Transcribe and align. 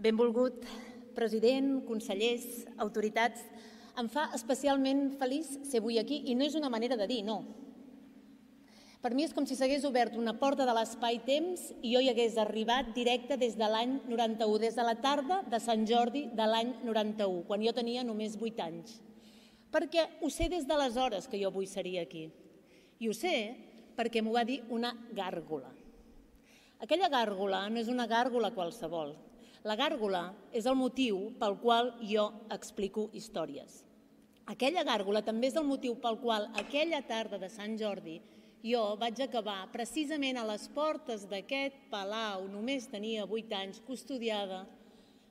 Benvolgut 0.00 0.64
president, 1.12 1.82
consellers, 1.84 2.64
autoritats, 2.80 3.42
em 4.00 4.06
fa 4.08 4.30
especialment 4.32 5.10
feliç 5.20 5.50
ser 5.68 5.82
avui 5.82 5.98
aquí 6.00 6.22
i 6.30 6.36
no 6.38 6.46
és 6.46 6.56
una 6.56 6.70
manera 6.72 6.96
de 6.96 7.08
dir, 7.10 7.18
no. 7.26 7.42
Per 9.04 9.10
mi 9.16 9.26
és 9.26 9.34
com 9.36 9.44
si 9.48 9.56
s'hagués 9.56 9.84
obert 9.88 10.16
una 10.16 10.32
porta 10.40 10.64
de 10.68 10.72
l'espai-temps 10.76 11.66
i 11.82 11.92
jo 11.92 12.00
hi 12.00 12.08
hagués 12.12 12.40
arribat 12.40 12.94
directe 12.96 13.36
des 13.40 13.60
de 13.60 13.68
l'any 13.68 13.98
91, 14.08 14.58
des 14.64 14.76
de 14.76 14.88
la 14.88 14.96
tarda 15.04 15.42
de 15.52 15.60
Sant 15.60 15.84
Jordi 15.88 16.26
de 16.32 16.48
l'any 16.48 16.74
91, 16.84 17.44
quan 17.48 17.60
jo 17.64 17.76
tenia 17.76 18.04
només 18.04 18.40
8 18.40 18.64
anys. 18.70 18.98
Perquè 19.72 20.06
ho 20.20 20.32
sé 20.32 20.48
des 20.48 20.64
d'aleshores 20.68 21.28
que 21.28 21.40
jo 21.40 21.52
avui 21.52 21.68
seria 21.68 22.08
aquí. 22.08 22.30
I 23.00 23.08
ho 23.08 23.16
sé 23.16 23.34
perquè 23.96 24.24
m'ho 24.24 24.32
va 24.32 24.48
dir 24.48 24.62
una 24.72 24.94
gàrgola. 25.12 25.72
Aquella 26.80 27.12
gàrgola 27.12 27.66
no 27.68 27.80
és 27.80 27.92
una 27.92 28.08
gàrgola 28.08 28.56
qualsevol. 28.56 29.18
La 29.60 29.76
gàrgola 29.76 30.30
és 30.56 30.64
el 30.64 30.76
motiu 30.78 31.18
pel 31.40 31.58
qual 31.60 31.90
jo 32.08 32.30
explico 32.54 33.10
històries. 33.12 33.82
Aquella 34.48 34.84
gàrgola 34.88 35.20
també 35.22 35.50
és 35.50 35.56
el 35.60 35.66
motiu 35.68 35.98
pel 36.00 36.16
qual 36.22 36.46
aquella 36.62 37.02
tarda 37.04 37.36
de 37.38 37.50
Sant 37.52 37.76
Jordi 37.76 38.16
jo 38.64 38.80
vaig 39.00 39.20
acabar 39.20 39.68
precisament 39.72 40.40
a 40.40 40.46
les 40.48 40.64
portes 40.72 41.26
d'aquest 41.28 41.76
palau, 41.92 42.48
només 42.48 42.88
tenia 42.88 43.28
8 43.28 43.56
anys, 43.56 43.82
custodiada 43.84 44.64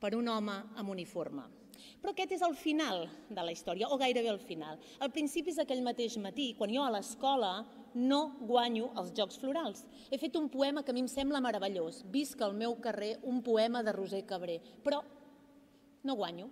per 0.00 0.12
un 0.16 0.28
home 0.28 0.58
amb 0.76 0.92
uniforme. 0.92 1.59
Però 2.00 2.14
aquest 2.14 2.36
és 2.38 2.44
el 2.46 2.54
final 2.54 3.04
de 3.28 3.42
la 3.42 3.52
història, 3.52 3.90
o 3.90 3.98
gairebé 3.98 4.30
el 4.30 4.40
final. 4.40 4.78
El 5.02 5.10
principi 5.10 5.50
és 5.50 5.58
aquell 5.58 5.82
mateix 5.82 6.16
matí, 6.22 6.52
quan 6.58 6.72
jo 6.72 6.84
a 6.84 6.92
l'escola 6.94 7.52
no 7.94 8.20
guanyo 8.46 8.92
els 9.00 9.12
Jocs 9.16 9.40
Florals. 9.42 9.84
He 10.10 10.18
fet 10.18 10.36
un 10.38 10.48
poema 10.48 10.84
que 10.84 10.92
a 10.92 10.94
mi 10.94 11.02
em 11.04 11.10
sembla 11.10 11.42
meravellós. 11.42 12.04
Visca 12.10 12.46
al 12.46 12.54
meu 12.54 12.76
carrer 12.80 13.16
un 13.22 13.42
poema 13.42 13.82
de 13.82 13.92
Roser 13.96 14.24
Cabré, 14.26 14.60
però 14.84 15.02
no 16.04 16.16
guanyo. 16.16 16.48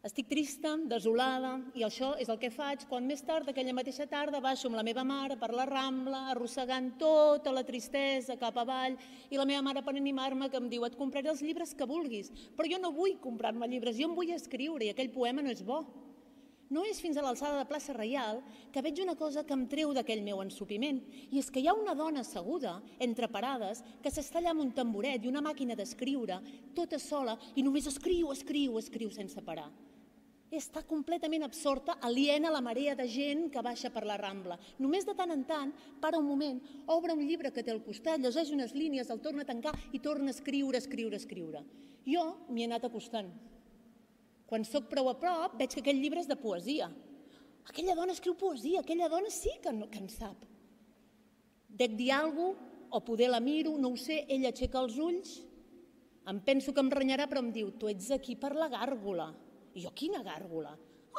Estic 0.00 0.30
trista, 0.30 0.70
desolada, 0.88 1.58
i 1.76 1.82
això 1.84 2.14
és 2.22 2.30
el 2.32 2.38
que 2.40 2.48
faig 2.48 2.86
quan 2.88 3.04
més 3.04 3.20
tard, 3.20 3.50
aquella 3.50 3.74
mateixa 3.76 4.06
tarda, 4.08 4.38
baixo 4.40 4.70
amb 4.70 4.78
la 4.78 4.84
meva 4.86 5.02
mare 5.04 5.34
per 5.36 5.50
la 5.52 5.66
Rambla, 5.68 6.22
arrossegant 6.32 6.86
tota 7.02 7.52
la 7.52 7.66
tristesa 7.68 8.38
cap 8.40 8.56
avall, 8.62 8.96
i 9.28 9.36
la 9.36 9.44
meva 9.44 9.60
mare 9.66 9.82
per 9.84 9.92
animar-me 9.92 10.48
que 10.48 10.56
em 10.56 10.70
diu 10.72 10.86
et 10.88 10.96
compraré 10.96 11.28
els 11.28 11.42
llibres 11.44 11.76
que 11.76 11.88
vulguis, 11.90 12.32
però 12.56 12.70
jo 12.72 12.78
no 12.80 12.94
vull 12.96 13.18
comprar-me 13.20 13.68
llibres, 13.68 13.98
jo 13.98 14.08
em 14.08 14.14
vull 14.16 14.32
escriure 14.32 14.86
i 14.86 14.88
aquell 14.94 15.12
poema 15.12 15.44
no 15.44 15.52
és 15.52 15.60
bo. 15.60 15.82
No 16.72 16.86
és 16.88 17.02
fins 17.04 17.20
a 17.20 17.26
l'alçada 17.26 17.60
de 17.60 17.68
plaça 17.68 17.92
Reial 17.92 18.40
que 18.72 18.80
veig 18.80 19.02
una 19.04 19.18
cosa 19.20 19.44
que 19.44 19.52
em 19.52 19.66
treu 19.68 19.92
d'aquell 19.92 20.24
meu 20.24 20.40
ensupiment, 20.40 21.02
i 21.28 21.42
és 21.42 21.52
que 21.52 21.60
hi 21.60 21.68
ha 21.68 21.76
una 21.76 21.98
dona 21.98 22.24
asseguda, 22.24 22.78
entre 23.04 23.28
parades, 23.28 23.84
que 24.00 24.08
s'està 24.08 24.40
allà 24.40 24.56
amb 24.56 24.64
un 24.64 24.72
tamboret 24.72 25.20
i 25.20 25.28
una 25.28 25.44
màquina 25.44 25.76
d'escriure, 25.76 26.40
tota 26.72 26.96
sola, 26.96 27.36
i 27.52 27.68
només 27.68 27.90
escriu, 27.92 28.32
escriu, 28.32 28.80
escriu 28.80 29.12
sense 29.12 29.44
parar. 29.44 29.68
Està 30.50 30.82
completament 30.82 31.44
absorta, 31.46 31.94
aliena 32.02 32.48
a 32.48 32.54
la 32.56 32.62
marea 32.64 32.96
de 32.98 33.06
gent 33.06 33.44
que 33.54 33.62
baixa 33.62 33.92
per 33.94 34.02
la 34.06 34.16
Rambla. 34.18 34.56
Només 34.82 35.04
de 35.06 35.14
tant 35.14 35.30
en 35.30 35.44
tant, 35.46 35.70
para 36.02 36.18
un 36.18 36.26
moment, 36.26 36.58
obre 36.90 37.14
un 37.14 37.22
llibre 37.22 37.52
que 37.54 37.62
té 37.62 37.70
al 37.70 37.84
costat, 37.84 38.18
llegeix 38.18 38.50
unes 38.50 38.74
línies, 38.74 39.12
el 39.14 39.20
torna 39.22 39.46
a 39.46 39.50
tancar 39.50 39.76
i 39.94 40.00
torna 40.02 40.32
a 40.32 40.34
escriure, 40.34 40.80
escriure, 40.82 41.20
escriure. 41.22 41.62
Jo 42.02 42.24
m'hi 42.48 42.64
he 42.64 42.66
anat 42.66 42.88
acostant. 42.88 43.30
Quan 44.50 44.66
sóc 44.66 44.88
prou 44.90 45.12
a 45.12 45.14
prop, 45.20 45.54
veig 45.60 45.76
que 45.76 45.84
aquell 45.84 46.02
llibre 46.02 46.24
és 46.24 46.26
de 46.26 46.38
poesia. 46.40 46.90
Aquella 47.70 47.94
dona 47.94 48.16
escriu 48.16 48.34
poesia, 48.34 48.80
aquella 48.82 49.08
dona 49.12 49.30
sí 49.30 49.52
que, 49.62 49.70
no, 49.70 49.86
que 49.86 50.02
en 50.02 50.10
sap. 50.10 50.42
Dec 51.70 51.94
dir 51.94 52.10
alguna 52.16 52.56
cosa, 52.56 52.66
o 52.90 53.00
poder 53.04 53.30
la 53.30 53.40
miro, 53.40 53.76
no 53.78 53.92
ho 53.94 53.96
sé, 53.96 54.24
ella 54.28 54.50
aixeca 54.50 54.80
els 54.82 54.96
ulls, 54.98 55.36
em 56.30 56.40
penso 56.42 56.74
que 56.74 56.82
em 56.82 56.90
renyarà, 56.90 57.28
però 57.30 57.42
em 57.44 57.52
diu, 57.54 57.70
tu 57.78 57.88
ets 57.90 58.10
aquí 58.14 58.34
per 58.34 58.50
la 58.58 58.68
gàrgola. 58.72 59.30
I 59.74 59.84
jo, 59.84 59.92
quina 59.94 60.22
gàrgola? 60.26 60.72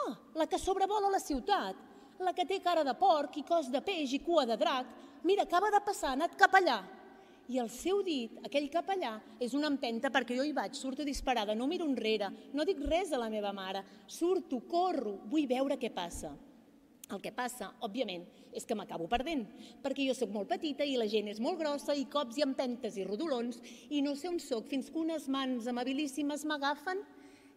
Ah, 0.06 0.16
la 0.36 0.48
que 0.48 0.60
sobrevola 0.60 1.12
la 1.12 1.20
ciutat, 1.20 1.78
la 2.20 2.34
que 2.34 2.46
té 2.46 2.60
cara 2.64 2.84
de 2.84 2.94
porc 2.98 3.38
i 3.42 3.46
cos 3.48 3.70
de 3.72 3.82
peix 3.86 4.14
i 4.14 4.22
cua 4.24 4.46
de 4.46 4.58
drac. 4.58 4.90
Mira, 5.24 5.44
acaba 5.44 5.70
de 5.72 5.82
passar, 5.86 6.12
ha 6.12 6.20
anat 6.20 6.36
cap 6.40 6.56
allà 6.58 6.82
i 7.52 7.60
el 7.60 7.70
seu 7.74 8.00
dit, 8.06 8.38
aquell 8.46 8.70
cap 8.72 8.88
allà, 8.94 9.16
és 9.42 9.56
una 9.58 9.68
empenta 9.72 10.12
perquè 10.14 10.38
jo 10.38 10.46
hi 10.48 10.54
vaig, 10.56 10.76
surto 10.78 11.04
disparada, 11.04 11.56
no 11.58 11.68
miro 11.68 11.88
enrere, 11.90 12.30
no 12.56 12.64
dic 12.68 12.80
res 12.86 13.12
a 13.12 13.20
la 13.20 13.28
meva 13.34 13.52
mare, 13.52 13.84
surto, 14.08 14.62
corro, 14.72 15.18
vull 15.32 15.50
veure 15.50 15.76
què 15.82 15.92
passa. 15.92 16.32
El 17.12 17.20
que 17.20 17.34
passa, 17.36 17.74
òbviament, 17.84 18.24
és 18.56 18.64
que 18.64 18.76
m'acabo 18.78 19.10
perdent, 19.12 19.44
perquè 19.84 20.06
jo 20.08 20.16
sóc 20.16 20.32
molt 20.32 20.48
petita 20.48 20.88
i 20.88 20.96
la 21.00 21.10
gent 21.12 21.28
és 21.28 21.42
molt 21.44 21.60
grossa 21.60 21.96
i 21.98 22.06
cops 22.08 22.40
i 22.40 22.46
empentes 22.46 22.96
i 22.96 23.04
rodolons 23.04 23.60
i 23.90 24.00
no 24.06 24.16
sé 24.16 24.32
on 24.32 24.40
sóc 24.40 24.70
fins 24.72 24.88
que 24.88 25.02
unes 25.02 25.28
mans 25.28 25.68
amabilíssimes 25.68 26.48
m'agafen 26.48 27.04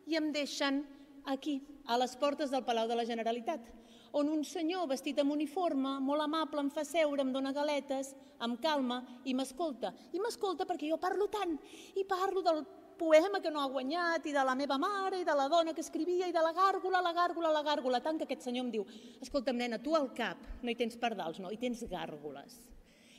i 0.07 0.19
em 0.21 0.33
deixen 0.33 0.83
aquí, 1.25 1.61
a 1.87 1.99
les 2.01 2.17
portes 2.17 2.51
del 2.51 2.65
Palau 2.65 2.89
de 2.89 2.97
la 2.97 3.09
Generalitat 3.09 3.73
on 4.15 4.31
un 4.31 4.45
senyor 4.47 4.87
vestit 4.87 5.19
amb 5.19 5.35
uniforme, 5.35 5.97
molt 6.01 6.23
amable, 6.23 6.63
em 6.63 6.71
fa 6.71 6.85
seure, 6.87 7.25
em 7.25 7.33
dona 7.35 7.51
galetes, 7.53 8.13
amb 8.47 8.61
calma, 8.63 9.01
i 9.27 9.35
m'escolta. 9.35 9.91
I 10.15 10.23
m'escolta 10.23 10.67
perquè 10.69 10.87
jo 10.93 11.01
parlo 11.03 11.27
tant, 11.33 11.57
i 11.99 12.05
parlo 12.07 12.45
del 12.47 12.63
poema 12.95 13.41
que 13.43 13.51
no 13.51 13.59
ha 13.59 13.67
guanyat, 13.73 14.29
i 14.31 14.37
de 14.37 14.45
la 14.47 14.55
meva 14.55 14.79
mare, 14.79 15.19
i 15.19 15.27
de 15.27 15.35
la 15.35 15.49
dona 15.51 15.75
que 15.75 15.83
escrivia, 15.83 16.29
i 16.31 16.37
de 16.37 16.47
la 16.47 16.55
gàrgola, 16.55 17.03
la 17.03 17.13
gàrgola, 17.17 17.51
la 17.51 17.65
gàrgola, 17.67 18.03
tant 18.05 18.21
que 18.21 18.29
aquest 18.29 18.47
senyor 18.47 18.69
em 18.69 18.71
diu, 18.77 18.87
escolta'm, 19.19 19.59
nena, 19.59 19.83
tu 19.83 19.99
al 19.99 20.13
cap 20.15 20.47
no 20.63 20.71
hi 20.71 20.79
tens 20.79 20.95
pardals, 20.95 21.43
no, 21.43 21.51
hi 21.51 21.59
tens 21.59 21.83
gàrgoles. 21.91 22.61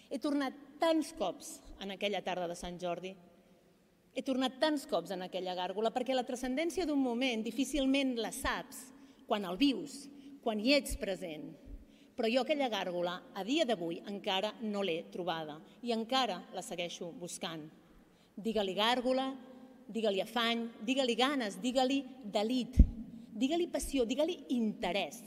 He 0.07 0.21
tornat 0.23 0.55
tants 0.79 1.11
cops 1.19 1.57
en 1.83 1.91
aquella 1.91 2.23
tarda 2.23 2.47
de 2.47 2.55
Sant 2.55 2.79
Jordi, 2.79 3.11
he 4.15 4.23
tornat 4.23 4.55
tants 4.61 4.85
cops 4.87 5.11
en 5.11 5.25
aquella 5.25 5.53
gàrgola, 5.57 5.91
perquè 5.91 6.15
la 6.15 6.23
transcendència 6.23 6.87
d'un 6.87 7.01
moment 7.03 7.43
difícilment 7.43 8.15
la 8.23 8.31
saps 8.31 8.85
quan 9.27 9.43
el 9.43 9.59
vius, 9.59 10.05
quan 10.41 10.61
hi 10.61 10.71
ets 10.77 10.95
present. 11.01 11.49
Però 12.15 12.29
jo 12.31 12.45
aquella 12.45 12.71
gàrgola, 12.71 13.17
a 13.35 13.43
dia 13.43 13.65
d'avui, 13.67 13.99
encara 14.07 14.53
no 14.63 14.85
l'he 14.87 15.01
trobada 15.11 15.57
i 15.83 15.91
encara 15.91 16.39
la 16.55 16.63
segueixo 16.63 17.11
buscant. 17.11 17.65
Digue-li 18.39 18.75
gàrgola, 18.77 19.27
digue-li 19.91 20.23
afany, 20.23 20.63
digue-li 20.87 21.15
ganes, 21.19 21.59
digue-li 21.59 21.99
delit, 22.31 22.79
digue-li 23.35 23.67
passió, 23.67 24.05
digue-li 24.07 24.45
interès, 24.55 25.19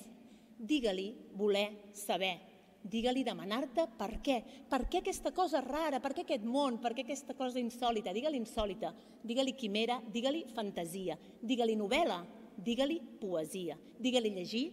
digue-li 0.56 1.10
voler 1.36 1.92
saber, 1.92 2.38
digue-li 2.82 3.24
demanar-te 3.26 3.86
per 3.98 4.10
què, 4.24 4.38
per 4.70 4.84
què 4.88 5.02
aquesta 5.02 5.32
cosa 5.36 5.60
rara, 5.64 6.00
per 6.00 6.12
què 6.16 6.24
aquest 6.24 6.44
món, 6.46 6.78
per 6.82 6.94
què 6.94 7.04
aquesta 7.04 7.34
cosa 7.36 7.60
insòlita, 7.60 8.14
digue-li 8.16 8.40
insòlita, 8.40 8.92
digue-li 9.24 9.54
quimera, 9.58 9.98
digue-li 10.12 10.44
fantasia, 10.54 11.18
digue-li 11.42 11.76
novel·la, 11.76 12.22
digue-li 12.56 13.00
poesia, 13.20 13.76
digue-li 13.98 14.32
llegir, 14.36 14.66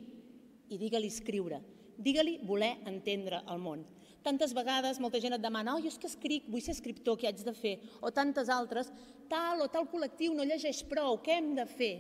i 0.70 0.80
digue-li 0.82 1.12
escriure, 1.12 1.60
digue-li 1.98 2.40
voler 2.46 2.76
entendre 2.90 3.44
el 3.52 3.62
món. 3.62 3.84
Tantes 4.26 4.56
vegades 4.58 4.98
molta 4.98 5.20
gent 5.22 5.36
et 5.38 5.44
demana 5.44 5.76
oh, 5.76 5.82
jo 5.84 5.92
és 5.92 6.00
que 6.02 6.10
escric, 6.10 6.48
vull 6.50 6.64
ser 6.66 6.74
escriptor, 6.74 7.18
què 7.22 7.30
haig 7.30 7.44
de 7.46 7.54
fer? 7.54 7.76
O 8.02 8.10
tantes 8.10 8.50
altres, 8.50 8.90
tal 9.30 9.62
o 9.62 9.70
tal 9.70 9.86
col·lectiu 9.92 10.34
no 10.34 10.48
llegeix 10.48 10.82
prou, 10.90 11.20
què 11.22 11.38
hem 11.38 11.52
de 11.58 11.68
fer? 11.70 11.94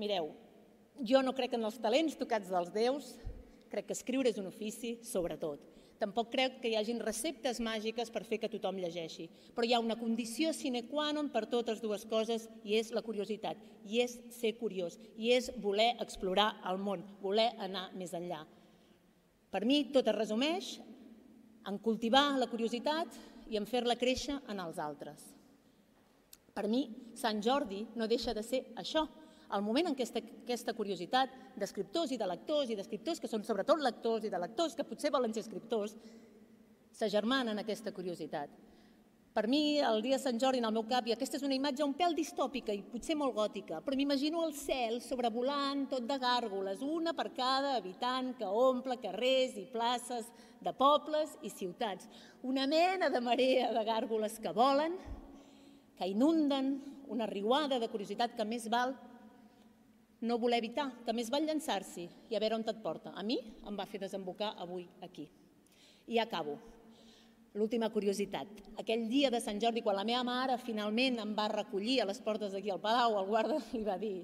Mireu, 0.00 0.28
jo 1.00 1.22
no 1.24 1.32
crec 1.36 1.56
en 1.56 1.64
els 1.64 1.80
talents 1.80 2.18
tocats 2.20 2.52
dels 2.52 2.68
déus, 2.74 3.14
crec 3.70 3.86
que 3.88 3.96
escriure 3.96 4.30
és 4.30 4.38
un 4.40 4.50
ofici, 4.50 4.98
sobretot. 5.06 5.62
Tampoc 6.00 6.30
crec 6.32 6.54
que 6.62 6.70
hi 6.70 6.76
hagin 6.78 7.02
receptes 7.04 7.58
màgiques 7.60 8.08
per 8.12 8.22
fer 8.24 8.38
que 8.40 8.48
tothom 8.48 8.78
llegeixi, 8.80 9.26
però 9.52 9.66
hi 9.68 9.74
ha 9.76 9.82
una 9.84 9.98
condició 10.00 10.54
sine 10.56 10.86
qua 10.88 11.10
non 11.12 11.28
per 11.34 11.44
totes 11.52 11.82
dues 11.84 12.06
coses 12.08 12.46
i 12.64 12.78
és 12.78 12.88
la 12.96 13.02
curiositat, 13.04 13.60
i 13.84 14.00
és 14.00 14.16
ser 14.32 14.54
curiós, 14.56 14.96
i 15.20 15.34
és 15.36 15.50
voler 15.60 15.90
explorar 16.00 16.54
el 16.70 16.80
món, 16.80 17.04
voler 17.20 17.50
anar 17.60 17.90
més 18.00 18.16
enllà. 18.16 18.46
Per 19.52 19.66
mi 19.68 19.82
tot 19.92 20.08
es 20.08 20.16
resumeix 20.16 20.70
en 21.68 21.76
cultivar 21.84 22.38
la 22.40 22.48
curiositat 22.48 23.20
i 23.52 23.60
en 23.60 23.68
fer-la 23.68 23.98
créixer 24.00 24.38
en 24.48 24.62
els 24.62 24.80
altres. 24.80 25.20
Per 26.54 26.64
mi, 26.64 26.86
Sant 27.14 27.42
Jordi 27.44 27.84
no 28.00 28.08
deixa 28.08 28.32
de 28.32 28.42
ser 28.46 28.64
això, 28.80 29.04
el 29.56 29.62
moment 29.66 29.90
en 29.90 29.96
què 29.98 30.06
aquesta, 30.06 30.22
aquesta 30.44 30.74
curiositat 30.78 31.36
d'escriptors 31.58 32.14
i 32.14 32.18
de 32.20 32.28
lectors 32.30 32.70
i 32.70 32.78
d'escriptors 32.78 33.20
que 33.20 33.30
són 33.30 33.44
sobretot 33.46 33.82
lectors 33.82 34.26
i 34.26 34.32
de 34.32 34.40
lectors 34.40 34.76
que 34.78 34.86
potser 34.86 35.10
volen 35.10 35.34
ser 35.34 35.44
escriptors, 35.44 35.96
s'agermanen 36.94 37.58
aquesta 37.58 37.92
curiositat. 37.96 38.50
Per 39.30 39.44
mi, 39.46 39.78
el 39.78 40.00
dia 40.02 40.16
de 40.16 40.22
Sant 40.24 40.40
Jordi, 40.42 40.58
en 40.58 40.66
el 40.66 40.74
meu 40.74 40.82
cap, 40.90 41.06
i 41.06 41.12
aquesta 41.14 41.38
és 41.38 41.44
una 41.46 41.54
imatge 41.54 41.84
un 41.84 41.92
pèl 41.94 42.16
distòpica 42.18 42.74
i 42.74 42.80
potser 42.82 43.14
molt 43.14 43.36
gòtica, 43.36 43.78
però 43.84 43.94
m'imagino 43.94 44.42
el 44.42 44.56
cel 44.58 44.98
sobrevolant 45.04 45.84
tot 45.92 46.08
de 46.08 46.16
gàrgoles, 46.18 46.82
una 46.82 47.14
per 47.14 47.28
cada 47.36 47.76
habitant 47.78 48.32
que 48.40 48.48
omple 48.48 48.98
carrers 48.98 49.54
i 49.54 49.68
places 49.70 50.26
de 50.58 50.72
pobles 50.74 51.36
i 51.46 51.52
ciutats. 51.54 52.10
Una 52.42 52.66
mena 52.66 53.06
de 53.08 53.20
marea 53.22 53.70
de 53.70 53.84
gàrgoles 53.86 54.40
que 54.42 54.50
volen, 54.56 54.98
que 55.94 56.10
inunden, 56.10 56.74
una 57.10 57.26
riuada 57.30 57.78
de 57.78 57.90
curiositat 57.90 58.34
que 58.34 58.46
més 58.46 58.66
val 58.70 58.96
no 60.20 60.38
voler 60.38 60.58
evitar, 60.60 60.90
que 61.04 61.14
més 61.16 61.30
val 61.32 61.46
llançar-s'hi 61.46 62.08
i 62.30 62.36
a 62.36 62.40
veure 62.42 62.58
on 62.58 62.66
et 62.66 62.82
porta. 62.82 63.12
A 63.14 63.22
mi 63.22 63.38
em 63.66 63.76
va 63.76 63.86
fer 63.86 64.00
desembocar 64.00 64.54
avui 64.58 64.88
aquí. 65.02 65.28
I 66.08 66.18
acabo. 66.18 66.58
L'última 67.54 67.90
curiositat. 67.90 68.46
Aquell 68.78 69.08
dia 69.10 69.30
de 69.30 69.40
Sant 69.40 69.58
Jordi, 69.60 69.82
quan 69.82 69.96
la 69.96 70.04
meva 70.04 70.22
mare 70.24 70.58
finalment 70.58 71.18
em 71.18 71.32
va 71.34 71.48
recollir 71.50 72.00
a 72.00 72.10
les 72.10 72.20
portes 72.20 72.52
d'aquí 72.52 72.70
al 72.70 72.82
Palau, 72.82 73.18
el 73.18 73.26
guarda 73.26 73.58
li 73.72 73.82
va 73.86 73.98
dir 73.98 74.18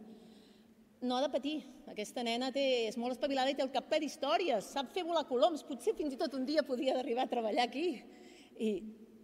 no 1.07 1.17
ha 1.17 1.23
de 1.23 1.29
patir, 1.31 1.57
aquesta 1.91 2.23
nena 2.25 2.51
té, 2.53 2.65
és 2.89 2.97
molt 2.99 3.15
espavilada 3.15 3.53
i 3.53 3.57
té 3.57 3.63
el 3.65 3.73
cap 3.73 3.89
ple 3.91 4.01
d'històries, 4.03 4.71
sap 4.73 4.93
fer 4.95 5.05
volar 5.05 5.27
coloms, 5.29 5.65
potser 5.67 5.95
fins 5.97 6.15
i 6.15 6.21
tot 6.21 6.35
un 6.39 6.47
dia 6.49 6.65
podia 6.67 6.97
arribar 6.99 7.27
a 7.27 7.31
treballar 7.31 7.67
aquí. 7.67 8.01
I 8.57 8.71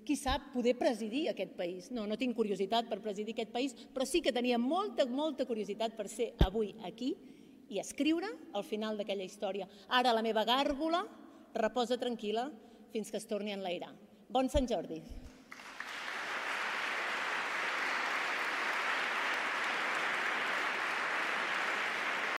qui 0.07 0.17
sap 0.19 0.51
poder 0.55 0.75
presidir 0.79 1.29
aquest 1.31 1.55
país. 1.59 1.91
No, 1.95 2.07
no 2.07 2.19
tinc 2.21 2.37
curiositat 2.37 2.89
per 2.91 3.01
presidir 3.05 3.37
aquest 3.37 3.53
país, 3.55 3.75
però 3.95 4.07
sí 4.09 4.23
que 4.23 4.35
tenia 4.35 4.59
molta, 4.59 5.07
molta 5.07 5.47
curiositat 5.49 5.97
per 5.99 6.09
ser 6.11 6.33
avui 6.45 6.75
aquí 6.89 7.15
i 7.73 7.81
escriure 7.81 8.29
al 8.53 8.65
final 8.69 8.99
d'aquella 9.01 9.27
història. 9.27 9.69
Ara 9.89 10.13
la 10.13 10.25
meva 10.25 10.45
gàrgola 10.49 11.05
reposa 11.55 12.01
tranquil·la 12.01 12.49
fins 12.93 13.11
que 13.11 13.21
es 13.21 13.29
torni 13.29 13.53
a 13.53 13.61
enlairar. 13.61 13.93
Bon 14.33 14.49
Sant 14.53 14.69
Jordi! 14.69 15.01